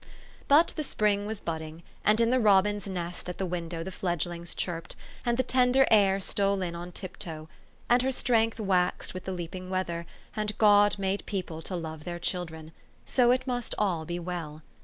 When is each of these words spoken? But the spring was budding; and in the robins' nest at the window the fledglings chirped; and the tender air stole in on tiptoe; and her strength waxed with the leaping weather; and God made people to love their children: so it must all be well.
But 0.47 0.69
the 0.75 0.83
spring 0.83 1.27
was 1.27 1.39
budding; 1.39 1.83
and 2.03 2.19
in 2.19 2.31
the 2.31 2.39
robins' 2.39 2.87
nest 2.87 3.29
at 3.29 3.37
the 3.37 3.45
window 3.45 3.83
the 3.83 3.91
fledglings 3.91 4.55
chirped; 4.55 4.95
and 5.27 5.37
the 5.37 5.43
tender 5.43 5.85
air 5.91 6.19
stole 6.19 6.63
in 6.63 6.73
on 6.73 6.91
tiptoe; 6.91 7.47
and 7.87 8.01
her 8.01 8.11
strength 8.11 8.59
waxed 8.59 9.13
with 9.13 9.25
the 9.25 9.31
leaping 9.31 9.69
weather; 9.69 10.07
and 10.35 10.57
God 10.57 10.97
made 10.97 11.23
people 11.27 11.61
to 11.61 11.75
love 11.75 12.03
their 12.03 12.17
children: 12.17 12.71
so 13.05 13.29
it 13.29 13.45
must 13.45 13.75
all 13.77 14.03
be 14.03 14.17
well. 14.17 14.63